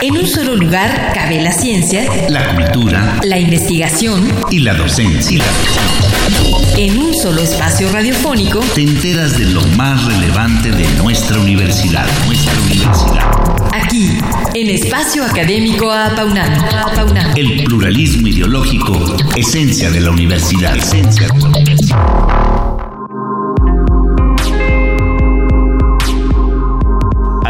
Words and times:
En 0.00 0.16
un 0.16 0.26
solo 0.26 0.56
lugar 0.56 1.12
cabe 1.14 1.40
la 1.40 1.52
ciencia, 1.52 2.04
la 2.28 2.54
cultura, 2.54 3.20
la 3.22 3.38
investigación 3.38 4.28
y 4.50 4.58
la 4.58 4.74
docencia. 4.74 5.42
En 6.76 6.98
un 6.98 7.14
solo 7.14 7.40
espacio 7.40 7.88
radiofónico 7.92 8.60
te 8.74 8.82
enteras 8.82 9.38
de 9.38 9.44
lo 9.46 9.62
más 9.76 10.04
relevante 10.04 10.70
de 10.72 10.88
nuestra 11.02 11.38
universidad, 11.38 12.06
nuestra 12.26 12.52
universidad. 12.62 13.30
Aquí, 13.72 14.18
en 14.54 14.70
Espacio 14.70 15.24
Académico 15.24 15.92
Apaunam. 15.92 16.52
El 17.36 17.62
pluralismo 17.64 18.26
ideológico, 18.26 19.16
esencia 19.36 19.90
de 19.90 20.00
la 20.00 20.10
universidad. 20.10 20.76
Esencia 20.76 21.28
de 21.28 21.38
la 21.38 21.46
universidad. 21.46 22.61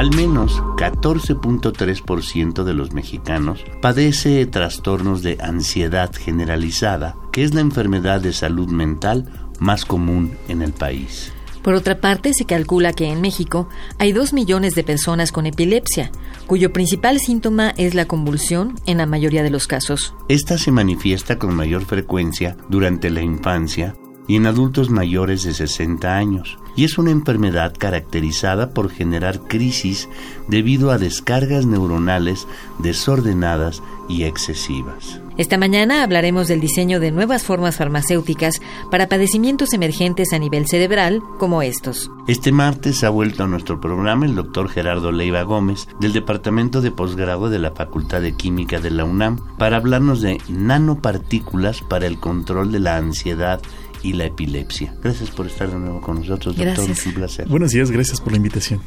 Al 0.03 0.11
menos 0.17 0.61
14.3% 0.79 2.65
de 2.65 2.75
los 2.75 2.93
mexicanos 2.93 3.65
padece 3.81 4.45
trastornos 4.47 5.23
de 5.23 5.39
ansiedad 5.41 6.13
generalizada, 6.13 7.15
que 7.31 7.45
es 7.45 7.55
la 7.55 7.61
enfermedad 7.61 8.21
de 8.21 8.33
salud 8.33 8.69
mental 8.69 9.31
más 9.61 9.85
común 9.85 10.37
en 10.49 10.63
el 10.63 10.73
país. 10.73 11.33
Por 11.63 11.75
otra 11.75 12.01
parte, 12.01 12.35
se 12.35 12.47
calcula 12.47 12.93
que 12.93 13.13
en 13.13 13.21
México 13.21 13.69
hay 14.01 14.11
2 14.11 14.33
millones 14.33 14.75
de 14.75 14.83
personas 14.83 15.31
con 15.31 15.47
epilepsia, 15.47 16.11
cuyo 16.49 16.73
principal 16.73 17.21
síntoma 17.21 17.73
es 17.77 17.95
la 17.95 18.07
convulsión 18.07 18.75
en 18.87 18.99
la 18.99 19.07
mayoría 19.07 19.45
de 19.45 19.51
los 19.51 19.69
casos. 19.69 20.17
Esta 20.29 20.59
se 20.59 20.73
manifiesta 20.73 21.39
con 21.39 21.55
mayor 21.55 21.85
frecuencia 21.85 22.57
durante 22.69 23.09
la 23.09 23.23
infancia 23.23 23.95
y 24.33 24.37
en 24.37 24.47
adultos 24.47 24.89
mayores 24.89 25.43
de 25.43 25.53
60 25.53 26.17
años, 26.17 26.57
y 26.75 26.85
es 26.85 26.97
una 26.97 27.11
enfermedad 27.11 27.75
caracterizada 27.77 28.71
por 28.71 28.89
generar 28.89 29.41
crisis 29.41 30.09
debido 30.49 30.91
a 30.91 30.97
descargas 30.97 31.67
neuronales 31.67 32.49
desordenadas 32.79 33.83
y 34.09 34.23
excesivas. 34.25 35.21
Esta 35.37 35.59
mañana 35.59 36.03
hablaremos 36.03 36.49
del 36.49 36.61
diseño 36.61 36.99
de 36.99 37.11
nuevas 37.11 37.43
formas 37.43 37.77
farmacéuticas 37.77 38.61
para 38.91 39.07
padecimientos 39.07 39.75
emergentes 39.75 40.33
a 40.33 40.39
nivel 40.39 40.67
cerebral 40.67 41.23
como 41.39 41.61
estos. 41.61 42.11
Este 42.27 42.53
martes 42.53 43.05
ha 43.05 43.11
vuelto 43.11 43.45
a 43.45 43.49
nuestro 43.49 43.81
programa 43.81 44.25
el 44.25 44.35
doctor 44.35 44.69
Gerardo 44.71 45.13
Leiva 45.13 45.43
Gómez 45.43 45.89
del 46.01 46.13
Departamento 46.15 46.81
de 46.81 46.91
Posgrado 46.91 47.51
de 47.51 47.59
la 47.59 47.73
Facultad 47.73 48.23
de 48.23 48.35
Química 48.35 48.81
de 48.81 48.91
la 48.91 49.05
UNAM 49.05 49.39
para 49.59 49.77
hablarnos 49.77 50.23
de 50.23 50.39
nanopartículas 50.49 51.83
para 51.83 52.07
el 52.07 52.19
control 52.19 52.73
de 52.73 52.81
la 52.81 52.97
ansiedad 52.97 53.61
y 54.03 54.13
la 54.13 54.27
epilepsia. 54.27 54.95
Gracias 55.03 55.31
por 55.31 55.47
estar 55.47 55.71
de 55.71 55.79
nuevo 55.79 56.01
con 56.01 56.17
nosotros, 56.17 56.57
doctor. 56.57 56.75
Gracias. 56.75 56.99
Es 56.99 57.07
un 57.07 57.15
placer. 57.15 57.49
Buenos 57.49 57.73
días, 57.73 57.91
gracias 57.91 58.21
por 58.21 58.33
la 58.33 58.37
invitación. 58.37 58.81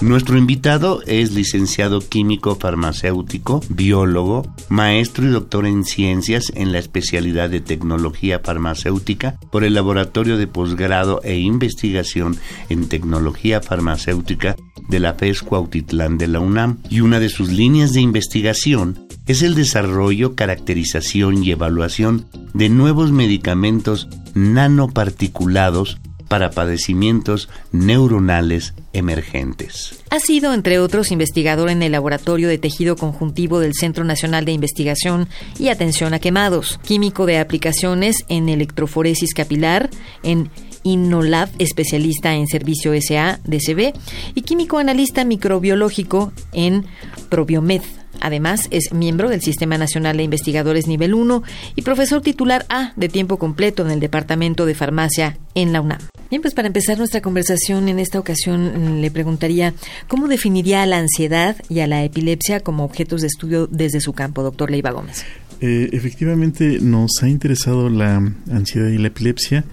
Nuestro 0.00 0.38
invitado 0.38 1.02
es 1.06 1.32
licenciado 1.32 2.00
químico 2.00 2.56
farmacéutico, 2.56 3.60
biólogo, 3.68 4.50
maestro 4.70 5.26
y 5.26 5.28
doctor 5.28 5.66
en 5.66 5.84
ciencias 5.84 6.50
en 6.54 6.72
la 6.72 6.78
especialidad 6.78 7.50
de 7.50 7.60
tecnología 7.60 8.40
farmacéutica 8.42 9.38
por 9.52 9.62
el 9.62 9.74
Laboratorio 9.74 10.38
de 10.38 10.46
Posgrado 10.46 11.20
e 11.22 11.36
Investigación 11.36 12.38
en 12.70 12.88
Tecnología 12.88 13.60
Farmacéutica 13.60 14.56
de 14.88 15.00
la 15.00 15.12
FES 15.12 15.42
Cuautitlán 15.42 16.16
de 16.16 16.28
la 16.28 16.40
UNAM. 16.40 16.78
Y 16.88 17.02
una 17.02 17.20
de 17.20 17.28
sus 17.28 17.50
líneas 17.50 17.92
de 17.92 18.00
investigación 18.00 19.06
es 19.26 19.42
el 19.42 19.54
desarrollo, 19.54 20.34
caracterización 20.34 21.44
y 21.44 21.50
evaluación 21.50 22.24
de 22.54 22.70
nuevos 22.70 23.12
medicamentos 23.12 24.08
nanoparticulados 24.32 25.98
para 26.30 26.52
padecimientos 26.52 27.48
neuronales 27.72 28.72
emergentes. 28.92 30.00
Ha 30.10 30.20
sido, 30.20 30.54
entre 30.54 30.78
otros, 30.78 31.10
investigador 31.10 31.70
en 31.70 31.82
el 31.82 31.90
Laboratorio 31.90 32.46
de 32.46 32.56
Tejido 32.56 32.94
Conjuntivo 32.94 33.58
del 33.58 33.74
Centro 33.74 34.04
Nacional 34.04 34.44
de 34.44 34.52
Investigación 34.52 35.26
y 35.58 35.70
Atención 35.70 36.14
a 36.14 36.20
Quemados, 36.20 36.78
químico 36.84 37.26
de 37.26 37.40
aplicaciones 37.40 38.24
en 38.28 38.48
electroforesis 38.48 39.34
capilar, 39.34 39.90
en 40.22 40.50
Innolab, 40.84 41.48
especialista 41.58 42.32
en 42.36 42.46
servicio 42.46 42.92
SA 43.02 43.40
DCB, 43.42 43.92
y 44.36 44.42
químico 44.42 44.78
analista 44.78 45.24
microbiológico 45.24 46.32
en 46.52 46.86
Probiomed. 47.28 47.82
Además, 48.20 48.68
es 48.70 48.92
miembro 48.92 49.28
del 49.28 49.42
Sistema 49.42 49.78
Nacional 49.78 50.16
de 50.16 50.22
Investigadores 50.24 50.86
Nivel 50.86 51.14
1 51.14 51.42
y 51.76 51.82
profesor 51.82 52.22
titular 52.22 52.66
A 52.68 52.92
de 52.96 53.08
tiempo 53.08 53.38
completo 53.38 53.84
en 53.84 53.90
el 53.90 54.00
Departamento 54.00 54.66
de 54.66 54.74
Farmacia 54.74 55.38
en 55.54 55.72
la 55.72 55.80
UNAM. 55.80 56.00
Bien, 56.30 56.42
pues 56.42 56.54
para 56.54 56.68
empezar 56.68 56.96
nuestra 56.96 57.20
conversación 57.20 57.88
en 57.88 57.98
esta 57.98 58.18
ocasión 58.18 59.00
le 59.00 59.10
preguntaría 59.10 59.74
cómo 60.06 60.28
definiría 60.28 60.82
a 60.82 60.86
la 60.86 60.98
ansiedad 60.98 61.56
y 61.68 61.80
a 61.80 61.86
la 61.86 62.04
epilepsia 62.04 62.60
como 62.60 62.84
objetos 62.84 63.22
de 63.22 63.26
estudio 63.26 63.66
desde 63.66 64.00
su 64.00 64.12
campo, 64.12 64.42
doctor 64.42 64.70
Leiva 64.70 64.90
Gómez. 64.92 65.24
Eh, 65.60 65.90
efectivamente, 65.92 66.78
nos 66.80 67.10
ha 67.22 67.28
interesado 67.28 67.90
la 67.90 68.16
ansiedad 68.50 68.88
y 68.88 68.98
la 68.98 69.08
epilepsia 69.08 69.64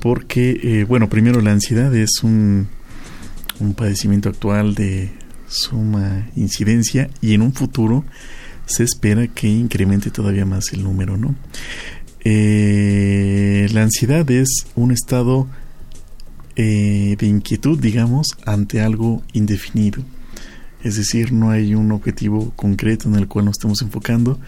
porque, 0.00 0.58
eh, 0.62 0.84
bueno, 0.84 1.08
primero 1.08 1.40
la 1.40 1.52
ansiedad 1.52 1.94
es 1.94 2.22
un, 2.22 2.68
un 3.60 3.74
padecimiento 3.74 4.28
actual 4.28 4.74
de 4.74 5.10
suma 5.50 6.30
incidencia 6.36 7.10
y 7.20 7.34
en 7.34 7.42
un 7.42 7.52
futuro 7.52 8.04
se 8.66 8.84
espera 8.84 9.26
que 9.26 9.48
incremente 9.48 10.10
todavía 10.10 10.46
más 10.46 10.72
el 10.72 10.84
número, 10.84 11.16
¿no? 11.16 11.34
Eh, 12.24 13.66
la 13.72 13.82
ansiedad 13.82 14.30
es 14.30 14.66
un 14.76 14.92
estado 14.92 15.48
eh, 16.56 17.16
de 17.18 17.26
inquietud, 17.26 17.78
digamos, 17.78 18.28
ante 18.46 18.80
algo 18.80 19.22
indefinido. 19.32 20.04
Es 20.82 20.96
decir, 20.96 21.32
no 21.32 21.50
hay 21.50 21.74
un 21.74 21.92
objetivo 21.92 22.52
concreto 22.56 23.08
en 23.08 23.16
el 23.16 23.28
cual 23.28 23.46
nos 23.46 23.56
estemos 23.56 23.82
enfocando, 23.82 24.38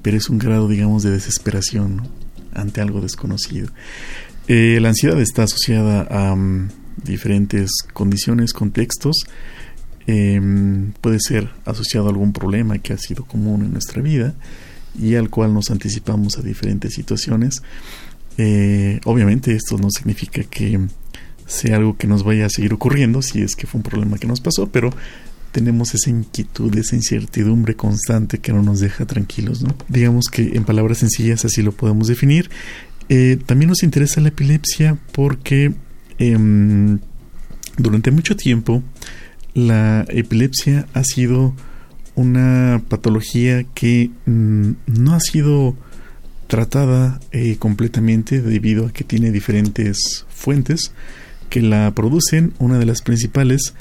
pero 0.00 0.16
es 0.16 0.28
un 0.30 0.38
grado, 0.38 0.68
digamos, 0.68 1.02
de 1.02 1.10
desesperación 1.10 2.08
ante 2.54 2.80
algo 2.80 3.00
desconocido. 3.00 3.68
Eh, 4.48 4.78
la 4.80 4.90
ansiedad 4.90 5.20
está 5.20 5.44
asociada 5.44 6.02
a 6.02 6.32
um, 6.34 6.68
diferentes 7.02 7.70
condiciones, 7.92 8.52
contextos, 8.52 9.16
eh, 10.06 10.40
puede 11.00 11.18
ser 11.20 11.50
asociado 11.64 12.06
a 12.06 12.10
algún 12.10 12.32
problema 12.32 12.78
que 12.78 12.92
ha 12.92 12.98
sido 12.98 13.24
común 13.24 13.62
en 13.64 13.72
nuestra 13.72 14.02
vida 14.02 14.34
y 15.00 15.14
al 15.14 15.30
cual 15.30 15.54
nos 15.54 15.70
anticipamos 15.70 16.38
a 16.38 16.42
diferentes 16.42 16.94
situaciones. 16.94 17.62
Eh, 18.38 19.00
obviamente 19.04 19.54
esto 19.54 19.76
no 19.78 19.90
significa 19.90 20.42
que 20.44 20.80
sea 21.46 21.76
algo 21.76 21.96
que 21.96 22.06
nos 22.06 22.24
vaya 22.24 22.46
a 22.46 22.50
seguir 22.50 22.72
ocurriendo 22.72 23.22
si 23.22 23.42
es 23.42 23.56
que 23.56 23.66
fue 23.66 23.78
un 23.78 23.82
problema 23.82 24.18
que 24.18 24.26
nos 24.26 24.40
pasó, 24.40 24.68
pero 24.68 24.90
tenemos 25.52 25.94
esa 25.94 26.10
inquietud, 26.10 26.74
esa 26.76 26.96
incertidumbre 26.96 27.76
constante 27.76 28.38
que 28.38 28.52
no 28.52 28.62
nos 28.62 28.80
deja 28.80 29.06
tranquilos. 29.06 29.62
¿no? 29.62 29.74
Digamos 29.88 30.26
que 30.32 30.56
en 30.56 30.64
palabras 30.64 30.98
sencillas 30.98 31.44
así 31.44 31.62
lo 31.62 31.72
podemos 31.72 32.08
definir. 32.08 32.50
Eh, 33.08 33.38
también 33.44 33.68
nos 33.68 33.82
interesa 33.82 34.20
la 34.20 34.28
epilepsia 34.28 34.98
porque 35.12 35.74
eh, 36.18 36.38
durante 37.76 38.10
mucho 38.10 38.36
tiempo 38.36 38.82
la 39.54 40.04
epilepsia 40.08 40.86
ha 40.94 41.04
sido 41.04 41.54
una 42.14 42.82
patología 42.88 43.64
que 43.74 44.10
mm, 44.26 44.70
no 44.86 45.14
ha 45.14 45.20
sido 45.20 45.76
tratada 46.46 47.20
eh, 47.30 47.56
completamente 47.58 48.42
debido 48.42 48.86
a 48.86 48.92
que 48.92 49.04
tiene 49.04 49.30
diferentes 49.30 50.26
fuentes 50.28 50.92
que 51.48 51.62
la 51.62 51.90
producen. 51.94 52.52
Una 52.58 52.78
de 52.78 52.86
las 52.86 53.02
principales 53.02 53.74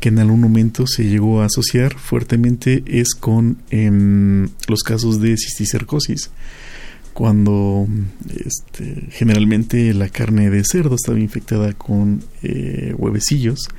que 0.00 0.08
en 0.08 0.18
algún 0.18 0.40
momento 0.40 0.86
se 0.86 1.04
llegó 1.04 1.40
a 1.40 1.46
asociar 1.46 1.94
fuertemente 1.94 2.82
es 2.86 3.14
con 3.14 3.58
em, 3.70 4.48
los 4.68 4.82
casos 4.82 5.20
de 5.20 5.36
cisticercosis 5.36 6.30
cuando 7.16 7.88
este, 8.44 9.06
generalmente 9.08 9.94
la 9.94 10.10
carne 10.10 10.50
de 10.50 10.62
cerdo 10.64 10.96
estaba 10.96 11.18
infectada 11.18 11.72
con 11.72 12.22
eh, 12.42 12.94
huevecillos 12.98 13.70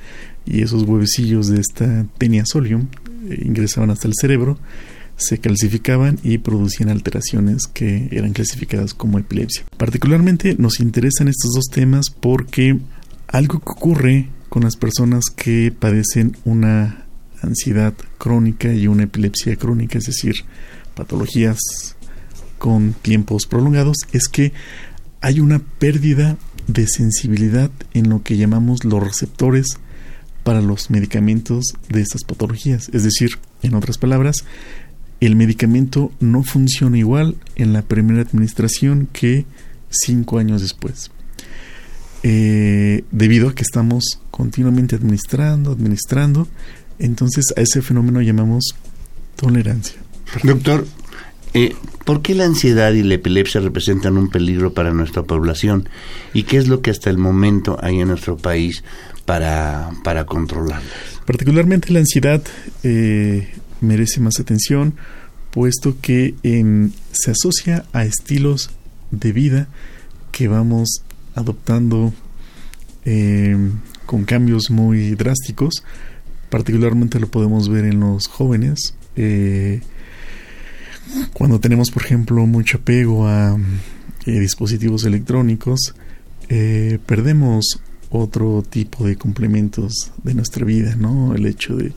y 0.44 0.62
esos 0.62 0.82
huevecillos 0.82 1.46
de 1.46 1.60
esta 1.60 2.04
tenia 2.18 2.44
solium 2.44 2.88
eh, 3.28 3.40
ingresaban 3.44 3.90
hasta 3.90 4.08
el 4.08 4.14
cerebro, 4.20 4.58
se 5.14 5.38
calcificaban 5.38 6.18
y 6.24 6.38
producían 6.38 6.88
alteraciones 6.88 7.68
que 7.72 8.08
eran 8.10 8.32
clasificadas 8.32 8.92
como 8.92 9.20
epilepsia. 9.20 9.62
Particularmente 9.76 10.56
nos 10.58 10.80
interesan 10.80 11.28
estos 11.28 11.52
dos 11.54 11.66
temas 11.70 12.06
porque 12.10 12.76
algo 13.28 13.60
que 13.60 13.70
ocurre 13.70 14.28
con 14.48 14.64
las 14.64 14.74
personas 14.74 15.26
que 15.26 15.70
padecen 15.70 16.36
una 16.44 17.04
ansiedad 17.40 17.94
crónica 18.18 18.74
y 18.74 18.88
una 18.88 19.04
epilepsia 19.04 19.54
crónica, 19.54 19.98
es 19.98 20.06
decir, 20.06 20.34
patologías 20.96 21.60
con 22.58 22.92
tiempos 22.92 23.46
prolongados 23.46 23.96
es 24.12 24.28
que 24.28 24.52
hay 25.20 25.40
una 25.40 25.58
pérdida 25.58 26.36
de 26.66 26.86
sensibilidad 26.86 27.70
en 27.94 28.08
lo 28.08 28.22
que 28.22 28.36
llamamos 28.36 28.84
los 28.84 29.02
receptores 29.02 29.78
para 30.44 30.60
los 30.60 30.90
medicamentos 30.90 31.74
de 31.88 32.00
estas 32.00 32.24
patologías. 32.24 32.90
Es 32.92 33.02
decir, 33.02 33.38
en 33.62 33.74
otras 33.74 33.98
palabras, 33.98 34.44
el 35.20 35.34
medicamento 35.36 36.12
no 36.20 36.42
funciona 36.44 36.98
igual 36.98 37.36
en 37.56 37.72
la 37.72 37.82
primera 37.82 38.22
administración 38.22 39.08
que 39.12 39.46
cinco 39.90 40.38
años 40.38 40.62
después. 40.62 41.10
Eh, 42.22 43.04
debido 43.10 43.48
a 43.48 43.54
que 43.54 43.62
estamos 43.62 44.20
continuamente 44.30 44.96
administrando, 44.96 45.72
administrando, 45.72 46.48
entonces 46.98 47.52
a 47.56 47.60
ese 47.60 47.82
fenómeno 47.82 48.20
llamamos 48.20 48.74
tolerancia. 49.36 49.98
Doctor, 50.42 50.86
eh, 51.54 51.74
¿por 52.04 52.22
qué 52.22 52.34
la 52.34 52.44
ansiedad 52.44 52.92
y 52.92 53.02
la 53.02 53.14
epilepsia 53.14 53.60
representan 53.60 54.16
un 54.16 54.30
peligro 54.30 54.72
para 54.74 54.92
nuestra 54.92 55.22
población? 55.22 55.88
¿Y 56.34 56.44
qué 56.44 56.58
es 56.58 56.68
lo 56.68 56.82
que 56.82 56.90
hasta 56.90 57.10
el 57.10 57.18
momento 57.18 57.78
hay 57.82 58.00
en 58.00 58.08
nuestro 58.08 58.36
país 58.36 58.84
para, 59.24 59.90
para 60.04 60.26
controlarlas? 60.26 60.82
Particularmente 61.26 61.92
la 61.92 62.00
ansiedad 62.00 62.42
eh, 62.82 63.48
merece 63.80 64.20
más 64.20 64.40
atención, 64.40 64.94
puesto 65.50 65.96
que 66.00 66.34
em, 66.42 66.92
se 67.12 67.32
asocia 67.32 67.84
a 67.92 68.04
estilos 68.04 68.70
de 69.10 69.32
vida 69.32 69.68
que 70.32 70.48
vamos 70.48 71.02
adoptando 71.34 72.12
em, 73.04 73.72
con 74.06 74.24
cambios 74.24 74.70
muy 74.70 75.14
drásticos. 75.14 75.84
Particularmente 76.50 77.20
lo 77.20 77.28
podemos 77.28 77.68
ver 77.68 77.84
en 77.84 78.00
los 78.00 78.26
jóvenes. 78.26 78.94
Eh, 79.16 79.80
cuando 81.32 81.60
tenemos, 81.60 81.90
por 81.90 82.02
ejemplo, 82.02 82.46
mucho 82.46 82.78
apego 82.78 83.26
a 83.26 83.56
eh, 84.26 84.40
dispositivos 84.40 85.04
electrónicos, 85.04 85.94
eh, 86.48 86.98
perdemos 87.06 87.80
otro 88.10 88.62
tipo 88.68 89.06
de 89.06 89.16
complementos 89.16 90.12
de 90.22 90.34
nuestra 90.34 90.64
vida, 90.64 90.96
¿no? 90.96 91.34
El 91.34 91.46
hecho 91.46 91.76
de 91.76 91.92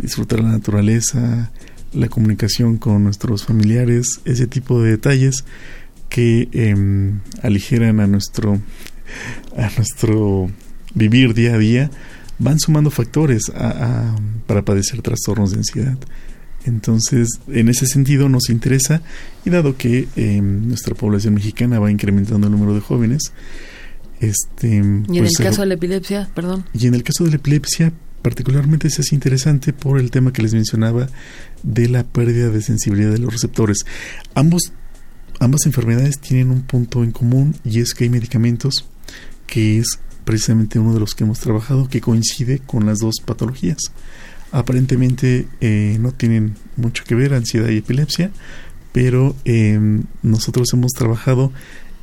disfrutar 0.00 0.40
la 0.40 0.50
naturaleza, 0.50 1.50
la 1.92 2.08
comunicación 2.08 2.78
con 2.78 3.04
nuestros 3.04 3.44
familiares, 3.44 4.20
ese 4.24 4.46
tipo 4.46 4.82
de 4.82 4.92
detalles 4.92 5.44
que 6.08 6.48
em, 6.52 7.20
aligeran 7.42 8.00
a 8.00 8.06
nuestro 8.06 8.60
a 9.56 9.70
nuestro 9.76 10.50
vivir 10.94 11.34
día 11.34 11.54
a 11.54 11.58
día 11.58 11.90
van 12.38 12.58
sumando 12.58 12.90
factores 12.90 13.52
para 14.46 14.62
padecer 14.62 15.02
trastornos 15.02 15.52
de 15.52 15.58
ansiedad. 15.58 15.98
Entonces, 16.64 17.28
en 17.48 17.68
ese 17.68 17.86
sentido 17.86 18.28
nos 18.28 18.48
interesa 18.48 19.02
y 19.44 19.50
dado 19.50 19.76
que 19.76 20.08
em, 20.16 20.68
nuestra 20.68 20.94
población 20.94 21.34
mexicana 21.34 21.80
va 21.80 21.90
incrementando 21.90 22.46
el 22.46 22.52
número 22.52 22.74
de 22.74 22.80
jóvenes, 22.80 23.32
este, 24.20 24.68
y 24.68 24.78
en 24.78 25.04
pues, 25.06 25.32
el 25.40 25.44
caso 25.44 25.62
de 25.62 25.66
la 25.66 25.74
epilepsia, 25.74 26.30
perdón. 26.32 26.64
Y 26.72 26.86
en 26.86 26.94
el 26.94 27.02
caso 27.02 27.24
de 27.24 27.30
la 27.30 27.36
epilepsia, 27.36 27.92
particularmente 28.22 28.88
se 28.88 29.02
hace 29.02 29.16
interesante 29.16 29.72
por 29.72 29.98
el 29.98 30.12
tema 30.12 30.32
que 30.32 30.42
les 30.42 30.54
mencionaba 30.54 31.08
de 31.64 31.88
la 31.88 32.04
pérdida 32.04 32.48
de 32.50 32.62
sensibilidad 32.62 33.10
de 33.10 33.18
los 33.18 33.32
receptores. 33.32 33.78
Ambos, 34.34 34.72
ambas 35.40 35.66
enfermedades 35.66 36.20
tienen 36.20 36.50
un 36.50 36.62
punto 36.62 37.02
en 37.02 37.10
común 37.10 37.56
y 37.64 37.80
es 37.80 37.94
que 37.94 38.04
hay 38.04 38.10
medicamentos 38.10 38.86
que 39.48 39.78
es 39.78 39.98
precisamente 40.24 40.78
uno 40.78 40.94
de 40.94 41.00
los 41.00 41.14
que 41.14 41.24
hemos 41.24 41.40
trabajado 41.40 41.88
que 41.88 42.00
coincide 42.00 42.60
con 42.60 42.86
las 42.86 42.98
dos 42.98 43.16
patologías. 43.24 43.78
Aparentemente 44.52 45.48
eh, 45.60 45.96
no 46.00 46.12
tienen 46.12 46.54
mucho 46.76 47.04
que 47.04 47.14
ver 47.14 47.34
ansiedad 47.34 47.68
y 47.70 47.78
epilepsia, 47.78 48.30
pero 48.92 49.34
eh, 49.44 49.80
nosotros 50.22 50.68
hemos 50.74 50.92
trabajado 50.92 51.50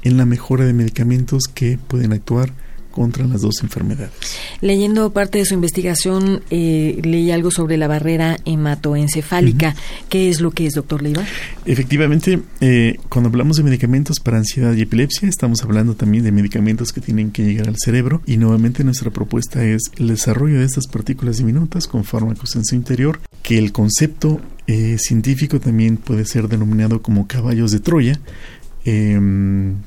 en 0.01 0.17
la 0.17 0.25
mejora 0.25 0.65
de 0.65 0.73
medicamentos 0.73 1.43
que 1.53 1.77
pueden 1.77 2.11
actuar 2.11 2.51
contra 2.99 3.25
las 3.25 3.43
dos 3.43 3.63
enfermedades. 3.63 4.11
Leyendo 4.59 5.13
parte 5.13 5.37
de 5.37 5.45
su 5.45 5.53
investigación, 5.53 6.41
eh, 6.49 6.99
leí 7.01 7.31
algo 7.31 7.49
sobre 7.49 7.77
la 7.77 7.87
barrera 7.87 8.35
hematoencefálica. 8.43 9.73
¿Qué 10.09 10.27
es 10.27 10.41
lo 10.41 10.51
que 10.51 10.65
es, 10.65 10.73
doctor 10.73 11.01
Leiva? 11.01 11.23
Efectivamente, 11.65 12.41
eh, 12.59 12.97
cuando 13.07 13.29
hablamos 13.29 13.55
de 13.55 13.63
medicamentos 13.63 14.19
para 14.19 14.35
ansiedad 14.35 14.73
y 14.73 14.81
epilepsia, 14.81 15.29
estamos 15.29 15.63
hablando 15.63 15.95
también 15.95 16.25
de 16.25 16.33
medicamentos 16.33 16.91
que 16.91 16.99
tienen 16.99 17.31
que 17.31 17.45
llegar 17.45 17.69
al 17.69 17.77
cerebro 17.77 18.21
y 18.25 18.35
nuevamente 18.35 18.83
nuestra 18.83 19.11
propuesta 19.11 19.63
es 19.63 19.83
el 19.95 20.09
desarrollo 20.09 20.59
de 20.59 20.65
estas 20.65 20.87
partículas 20.87 21.37
diminutas 21.37 21.87
con 21.87 22.03
fármacos 22.03 22.57
en 22.57 22.65
su 22.65 22.75
interior, 22.75 23.21
que 23.43 23.57
el 23.57 23.71
concepto 23.71 24.41
eh, 24.67 24.97
científico 24.99 25.61
también 25.61 25.95
puede 25.95 26.25
ser 26.25 26.49
denominado 26.49 27.01
como 27.01 27.27
caballos 27.27 27.71
de 27.71 27.79
Troya, 27.79 28.19
eh, 28.85 29.19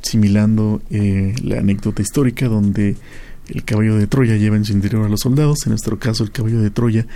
similando 0.02 0.82
eh, 0.90 1.34
la 1.42 1.58
anécdota 1.58 2.02
histórica 2.02 2.48
donde 2.48 2.96
el 3.48 3.64
caballo 3.64 3.96
de 3.96 4.06
Troya 4.06 4.36
lleva 4.36 4.56
en 4.56 4.64
su 4.64 4.72
interior 4.72 5.04
a 5.04 5.08
los 5.08 5.20
soldados, 5.20 5.66
en 5.66 5.70
nuestro 5.70 5.98
caso 5.98 6.24
el 6.24 6.30
caballo 6.30 6.60
de 6.60 6.70
Troya 6.70 7.06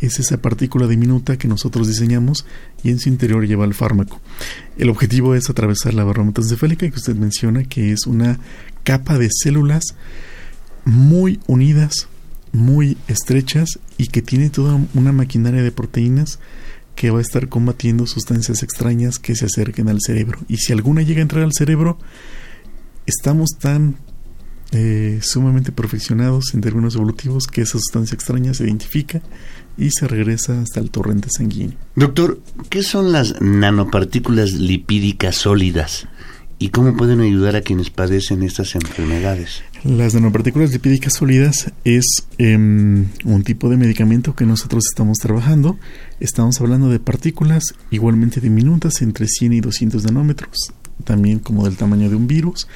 es 0.00 0.18
esa 0.18 0.38
partícula 0.38 0.86
diminuta 0.86 1.38
que 1.38 1.48
nosotros 1.48 1.88
diseñamos 1.88 2.44
y 2.82 2.90
en 2.90 2.98
su 2.98 3.08
interior 3.08 3.46
lleva 3.46 3.64
el 3.64 3.74
fármaco. 3.74 4.20
El 4.76 4.90
objetivo 4.90 5.34
es 5.34 5.48
atravesar 5.48 5.94
la 5.94 6.04
barra 6.04 6.22
encefálica 6.22 6.88
que 6.88 6.96
usted 6.96 7.16
menciona, 7.16 7.64
que 7.64 7.92
es 7.92 8.06
una 8.06 8.38
capa 8.84 9.18
de 9.18 9.30
células 9.32 9.84
muy 10.84 11.40
unidas, 11.46 12.08
muy 12.52 12.96
estrechas 13.08 13.78
y 13.98 14.08
que 14.08 14.22
tiene 14.22 14.50
toda 14.50 14.78
una 14.94 15.12
maquinaria 15.12 15.62
de 15.62 15.72
proteínas 15.72 16.38
que 16.96 17.10
va 17.10 17.18
a 17.18 17.22
estar 17.22 17.48
combatiendo 17.48 18.06
sustancias 18.06 18.62
extrañas 18.62 19.20
que 19.20 19.36
se 19.36 19.44
acerquen 19.44 19.88
al 19.88 20.00
cerebro. 20.00 20.40
Y 20.48 20.56
si 20.56 20.72
alguna 20.72 21.02
llega 21.02 21.20
a 21.20 21.22
entrar 21.22 21.44
al 21.44 21.52
cerebro, 21.52 21.98
estamos 23.06 23.50
tan 23.60 23.96
eh, 24.72 25.20
sumamente 25.22 25.70
perfeccionados 25.70 26.54
en 26.54 26.62
términos 26.62 26.96
evolutivos 26.96 27.46
que 27.46 27.60
esa 27.60 27.78
sustancia 27.78 28.14
extraña 28.14 28.52
se 28.54 28.64
identifica 28.64 29.22
y 29.78 29.90
se 29.90 30.08
regresa 30.08 30.60
hasta 30.60 30.80
el 30.80 30.90
torrente 30.90 31.28
sanguíneo. 31.30 31.76
Doctor, 31.94 32.40
¿qué 32.70 32.82
son 32.82 33.12
las 33.12 33.40
nanopartículas 33.40 34.52
lipídicas 34.52 35.36
sólidas? 35.36 36.08
¿Y 36.58 36.70
cómo 36.70 36.96
pueden 36.96 37.20
ayudar 37.20 37.54
a 37.54 37.60
quienes 37.60 37.90
padecen 37.90 38.42
estas 38.42 38.74
enfermedades? 38.76 39.62
Las 39.84 40.14
nanopartículas 40.14 40.72
lipídicas 40.72 41.12
sólidas 41.12 41.70
es 41.84 42.26
em, 42.38 43.08
un 43.24 43.42
tipo 43.44 43.68
de 43.68 43.76
medicamento 43.76 44.34
que 44.34 44.46
nosotros 44.46 44.86
estamos 44.86 45.18
trabajando. 45.18 45.78
Estamos 46.18 46.58
hablando 46.62 46.88
de 46.88 46.98
partículas 46.98 47.74
igualmente 47.90 48.40
diminutas, 48.40 49.02
entre 49.02 49.28
100 49.28 49.52
y 49.52 49.60
200 49.60 50.04
nanómetros, 50.04 50.72
también 51.04 51.40
como 51.40 51.62
del 51.66 51.76
tamaño 51.76 52.08
de 52.08 52.16
un 52.16 52.26
virus, 52.26 52.66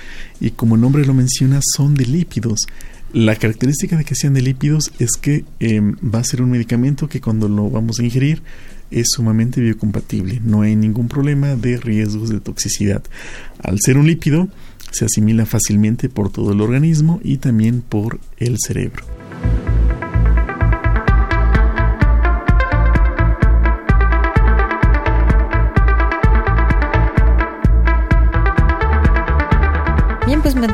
y 0.41 0.51
como 0.51 0.75
el 0.75 0.83
nombre 0.83 1.07
lo 1.07 1.15
menciona, 1.15 1.61
son 1.63 1.95
de 1.95 2.05
lípidos. 2.05 2.67
La 3.15 3.35
característica 3.35 3.97
de 3.97 4.05
que 4.05 4.15
sean 4.15 4.35
de 4.35 4.43
lípidos 4.43 4.93
es 4.99 5.13
que 5.13 5.47
em, 5.59 5.97
va 5.97 6.19
a 6.19 6.25
ser 6.25 6.43
un 6.43 6.51
medicamento 6.51 7.09
que 7.09 7.23
cuando 7.23 7.49
lo 7.49 7.71
vamos 7.71 7.99
a 7.99 8.05
ingerir 8.05 8.43
es 8.91 9.09
sumamente 9.11 9.61
biocompatible, 9.61 10.41
no 10.45 10.63
hay 10.63 10.77
ningún 10.77 11.09
problema 11.09 11.57
de 11.57 11.77
riesgos 11.77 12.31
de 12.31 12.41
toxicidad. 12.41 13.03
Al 13.63 13.79
ser 13.81 13.99
un 13.99 14.07
lípido, 14.07 14.49
se 14.91 15.05
asimila 15.05 15.47
fácilmente 15.47 16.09
por 16.09 16.31
todo 16.31 16.53
el 16.53 16.61
organismo 16.61 17.21
y 17.23 17.37
también 17.39 17.83
por 17.83 18.19
el 18.39 18.57
cerebro. 18.59 19.20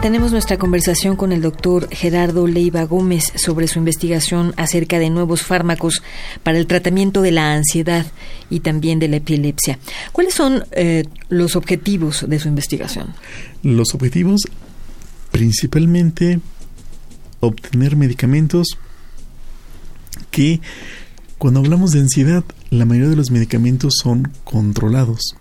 Mantenemos 0.07 0.31
nuestra 0.31 0.57
conversación 0.57 1.17
con 1.17 1.33
el 1.33 1.43
doctor 1.43 1.89
Gerardo 1.91 2.47
Leiva 2.47 2.85
Gómez 2.85 3.33
sobre 3.35 3.67
su 3.67 3.81
investigación 3.81 4.55
acerca 4.57 5.01
de 5.01 5.11
nuevos 5.11 5.43
fármacos 5.43 6.01
para 6.45 6.59
el 6.59 6.69
tratamiento 6.69 7.23
de 7.23 7.33
la 7.33 7.53
ansiedad 7.53 8.07
y 8.49 8.61
también 8.61 9.01
de 9.01 9.09
la 9.09 9.17
epilepsia. 9.17 9.81
¿Cuáles 10.13 10.33
son 10.33 10.63
eh, 10.71 11.07
los 11.29 11.57
objetivos 11.57 12.25
de 12.29 12.39
su 12.39 12.47
investigación? 12.47 13.15
Los 13.65 13.97
objetivos, 13.97 14.43
principalmente, 15.33 16.39
obtener 17.41 17.97
medicamentos 17.97 18.79
que, 20.31 20.61
cuando 21.37 21.59
hablamos 21.59 21.91
de 21.91 22.03
ansiedad, 22.03 22.45
la 22.71 22.85
mayoría 22.85 23.11
de 23.11 23.17
los 23.17 23.33
medicamentos 23.33 23.95
son 24.01 24.31
controlados 24.45 25.35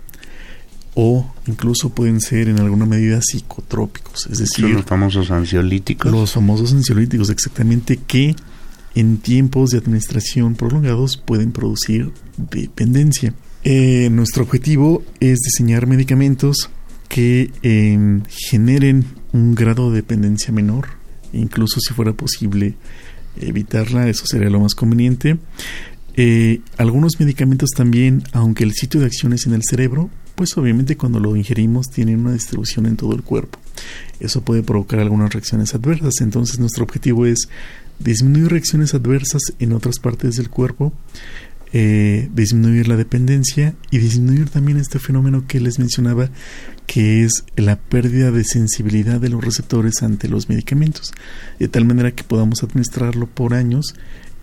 o 0.95 1.29
incluso 1.45 1.89
pueden 1.89 2.21
ser 2.21 2.47
en 2.47 2.59
alguna 2.59 2.85
medida 2.85 3.19
psicotrópicos, 3.21 4.27
es 4.31 4.39
decir, 4.39 4.69
los 4.69 4.85
famosos 4.85 5.29
ansiolíticos. 5.29 6.11
Los 6.11 6.31
famosos 6.31 6.73
ansiolíticos, 6.73 7.29
exactamente, 7.29 7.99
que 8.07 8.35
en 8.95 9.17
tiempos 9.17 9.71
de 9.71 9.77
administración 9.77 10.55
prolongados 10.55 11.17
pueden 11.17 11.51
producir 11.51 12.11
dependencia. 12.37 13.33
Eh, 13.65 14.09
nuestro 14.09 14.43
objetivo 14.43 15.03
es 15.19 15.39
diseñar 15.41 15.85
medicamentos 15.85 16.69
que 17.09 17.51
em, 17.61 18.23
generen 18.29 19.05
un 19.33 19.53
grado 19.53 19.89
de 19.89 19.97
dependencia 19.97 20.53
menor, 20.53 20.87
incluso 21.33 21.81
si 21.81 21.93
fuera 21.93 22.13
posible 22.13 22.75
evitarla, 23.41 24.07
eso 24.07 24.25
sería 24.25 24.49
lo 24.49 24.61
más 24.61 24.75
conveniente. 24.75 25.37
Eh, 26.15 26.61
algunos 26.77 27.19
medicamentos 27.19 27.71
también, 27.71 28.23
aunque 28.31 28.63
el 28.63 28.71
sitio 28.71 29.01
de 29.01 29.07
acción 29.07 29.33
es 29.33 29.45
en 29.45 29.53
el 29.53 29.63
cerebro, 29.69 30.09
pues 30.35 30.57
obviamente 30.57 30.97
cuando 30.97 31.19
lo 31.19 31.35
ingerimos 31.35 31.89
tienen 31.89 32.19
una 32.19 32.33
distribución 32.33 32.85
en 32.85 32.97
todo 32.97 33.13
el 33.13 33.23
cuerpo. 33.23 33.59
Eso 34.19 34.41
puede 34.41 34.63
provocar 34.63 34.99
algunas 34.99 35.33
reacciones 35.33 35.73
adversas, 35.73 36.13
entonces 36.21 36.59
nuestro 36.59 36.83
objetivo 36.83 37.25
es 37.25 37.49
disminuir 37.99 38.51
reacciones 38.51 38.93
adversas 38.93 39.41
en 39.59 39.73
otras 39.73 39.99
partes 39.99 40.35
del 40.35 40.49
cuerpo, 40.49 40.93
eh, 41.73 42.29
disminuir 42.33 42.87
la 42.87 42.95
dependencia 42.95 43.75
y 43.91 43.97
disminuir 43.97 44.49
también 44.49 44.77
este 44.77 44.99
fenómeno 44.99 45.45
que 45.47 45.59
les 45.59 45.79
mencionaba, 45.79 46.29
que 46.87 47.23
es 47.23 47.43
la 47.55 47.77
pérdida 47.77 48.31
de 48.31 48.43
sensibilidad 48.43 49.19
de 49.19 49.29
los 49.29 49.43
receptores 49.43 50.03
ante 50.03 50.29
los 50.29 50.47
medicamentos, 50.47 51.13
de 51.59 51.67
tal 51.67 51.85
manera 51.85 52.11
que 52.11 52.23
podamos 52.23 52.63
administrarlo 52.63 53.27
por 53.27 53.53
años 53.53 53.95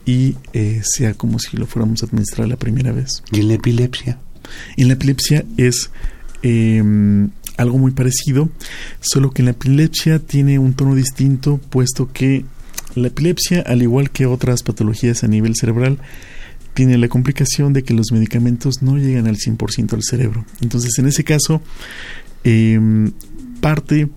y 0.04 0.36
eh, 0.52 0.82
sea 0.84 1.14
como 1.14 1.38
si 1.38 1.56
lo 1.56 1.66
fuéramos 1.66 2.02
a 2.02 2.06
administrar 2.06 2.48
la 2.48 2.56
primera 2.56 2.92
vez. 2.92 3.22
¿Y 3.30 3.42
la 3.42 3.54
epilepsia? 3.54 4.18
En 4.76 4.88
la 4.88 4.94
epilepsia 4.94 5.44
es 5.56 5.90
em, 6.42 7.30
algo 7.56 7.78
muy 7.78 7.92
parecido, 7.92 8.50
solo 9.00 9.30
que 9.30 9.42
en 9.42 9.46
la 9.46 9.52
epilepsia 9.52 10.18
tiene 10.18 10.58
un 10.58 10.74
tono 10.74 10.94
distinto, 10.94 11.58
puesto 11.70 12.12
que 12.12 12.44
la 12.94 13.08
epilepsia, 13.08 13.62
al 13.62 13.82
igual 13.82 14.10
que 14.10 14.26
otras 14.26 14.62
patologías 14.62 15.24
a 15.24 15.28
nivel 15.28 15.54
cerebral, 15.56 15.98
tiene 16.74 16.98
la 16.98 17.08
complicación 17.08 17.72
de 17.72 17.82
que 17.82 17.94
los 17.94 18.12
medicamentos 18.12 18.82
no 18.82 18.96
llegan 18.96 19.26
al 19.26 19.36
100% 19.36 19.92
al 19.94 20.02
cerebro. 20.02 20.44
Entonces, 20.60 20.98
en 20.98 21.06
ese 21.06 21.24
caso, 21.24 21.62
em, 22.44 23.12
parte 23.60 24.08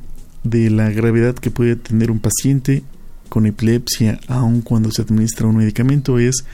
de 0.44 0.70
la 0.70 0.90
gravedad 0.90 1.36
que 1.36 1.52
puede 1.52 1.76
tener 1.76 2.12
un 2.12 2.20
paciente 2.20 2.84
con 3.30 3.46
epilepsia, 3.46 4.20
aun 4.28 4.62
cuando 4.62 4.92
se 4.92 5.02
administra 5.02 5.48
un 5.48 5.58
medicamento, 5.58 6.20
es 6.20 6.46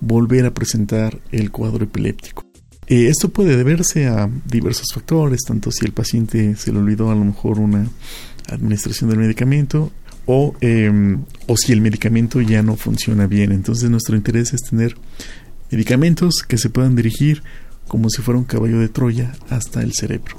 volver 0.00 0.44
a 0.44 0.54
presentar 0.54 1.18
el 1.32 1.50
cuadro 1.50 1.84
epiléptico. 1.84 2.45
Eh, 2.88 3.08
esto 3.08 3.30
puede 3.30 3.56
deberse 3.56 4.06
a 4.06 4.30
diversos 4.44 4.86
factores, 4.94 5.42
tanto 5.42 5.70
si 5.70 5.84
el 5.84 5.92
paciente 5.92 6.54
se 6.56 6.72
le 6.72 6.78
olvidó 6.78 7.10
a 7.10 7.14
lo 7.14 7.24
mejor 7.24 7.58
una 7.58 7.88
administración 8.48 9.10
del 9.10 9.18
medicamento 9.18 9.90
o, 10.26 10.54
em, 10.60 11.24
o 11.46 11.56
si 11.56 11.72
el 11.72 11.80
medicamento 11.80 12.40
ya 12.40 12.62
no 12.62 12.76
funciona 12.76 13.26
bien. 13.26 13.52
Entonces 13.52 13.90
nuestro 13.90 14.16
interés 14.16 14.52
es 14.52 14.62
tener 14.62 14.96
medicamentos 15.70 16.42
que 16.46 16.58
se 16.58 16.70
puedan 16.70 16.94
dirigir 16.94 17.42
como 17.88 18.10
si 18.10 18.22
fuera 18.22 18.38
un 18.38 18.44
caballo 18.44 18.78
de 18.80 18.88
Troya 18.88 19.32
hasta 19.48 19.82
el 19.82 19.92
cerebro. 19.92 20.36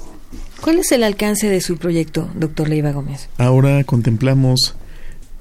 ¿Cuál 0.60 0.78
es 0.80 0.92
el 0.92 1.04
alcance 1.04 1.48
de 1.48 1.60
su 1.60 1.76
proyecto, 1.76 2.30
doctor 2.34 2.68
Leiva 2.68 2.92
Gómez? 2.92 3.28
Ahora 3.38 3.84
contemplamos, 3.84 4.74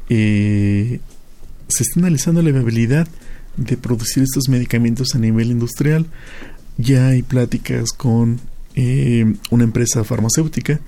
eh, 0.09 0.99
se 1.67 1.83
está 1.83 1.99
analizando 1.99 2.41
la 2.41 2.51
viabilidad 2.51 3.07
de 3.57 3.77
producir 3.77 4.23
estos 4.23 4.47
medicamentos 4.47 5.15
a 5.15 5.19
nivel 5.19 5.51
industrial. 5.51 6.05
Ya 6.77 7.07
hay 7.07 7.23
pláticas 7.23 7.91
con 7.91 8.39
eh, 8.75 9.25
una 9.49 9.63
empresa 9.63 10.03
farmacéutica 10.03 10.79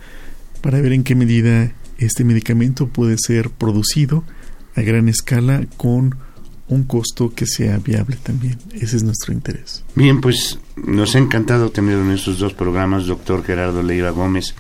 para 0.62 0.80
ver 0.82 0.94
en 0.94 1.04
qué 1.04 1.16
medida 1.16 1.72
este 1.98 2.24
medicamento 2.24 2.88
puede 2.88 3.18
ser 3.18 3.50
producido 3.50 4.24
a 4.76 4.82
gran 4.82 5.10
escala 5.10 5.66
con 5.78 6.16
un 6.68 6.84
costo 6.84 7.34
que 7.34 7.46
sea 7.46 7.78
viable 7.78 8.18
también. 8.22 8.58
Ese 8.74 8.98
es 8.98 9.04
nuestro 9.04 9.34
interés. 9.34 9.84
Bien, 9.96 10.22
pues 10.22 10.60
nos 10.76 11.16
ha 11.16 11.20
encantado 11.20 11.72
tener 11.72 11.98
en 11.98 12.12
estos 12.12 12.38
dos 12.38 12.54
programas, 12.54 13.08
doctor 13.08 13.44
Gerardo 13.44 13.82
Leiva 13.82 14.12
Gómez, 14.12 14.54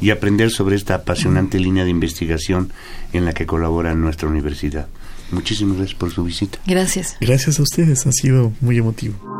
y 0.00 0.10
aprender 0.10 0.50
sobre 0.50 0.76
esta 0.76 0.94
apasionante 0.94 1.58
línea 1.58 1.84
de 1.84 1.90
investigación 1.90 2.70
en 3.12 3.24
la 3.24 3.32
que 3.32 3.46
colabora 3.46 3.94
nuestra 3.94 4.28
universidad. 4.28 4.86
Muchísimas 5.32 5.78
gracias 5.78 5.98
por 5.98 6.12
su 6.12 6.22
visita. 6.22 6.58
Gracias. 6.66 7.16
Gracias 7.20 7.58
a 7.58 7.62
ustedes, 7.62 8.06
ha 8.06 8.12
sido 8.12 8.52
muy 8.60 8.78
emotivo. 8.78 9.35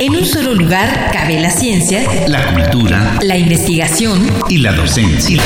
En 0.00 0.16
un 0.16 0.24
solo 0.24 0.54
lugar 0.54 1.10
cabe 1.12 1.38
la 1.40 1.50
ciencia, 1.50 2.02
la 2.26 2.54
cultura, 2.54 3.18
la 3.20 3.36
investigación 3.36 4.18
y 4.48 4.58
la 4.58 4.72
docencia. 4.72 5.42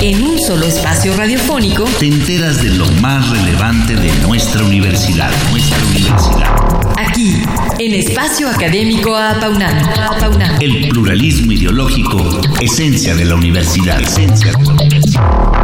En 0.00 0.22
un 0.22 0.38
solo 0.38 0.66
espacio 0.66 1.16
radiofónico 1.16 1.84
te 1.98 2.06
enteras 2.06 2.62
de 2.62 2.70
lo 2.70 2.86
más 3.00 3.28
relevante 3.30 3.96
de 3.96 4.12
nuestra 4.26 4.62
universidad, 4.62 5.30
nuestra 5.50 5.78
universidad. 5.86 6.95
Aquí, 7.26 7.42
en 7.78 7.94
Espacio 7.94 8.48
Académico 8.48 9.16
APAUNAM. 9.16 10.60
El 10.60 10.88
pluralismo 10.88 11.52
ideológico, 11.52 12.40
esencia 12.60 13.16
de 13.16 13.24
la 13.24 13.34
universidad. 13.34 14.00
Esencia 14.00 14.52
de 14.52 14.64
la 14.64 14.72
universidad. 14.72 15.55